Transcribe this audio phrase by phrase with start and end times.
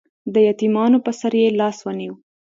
[0.33, 2.13] د یتیمانو په سر یې لاس ونیو.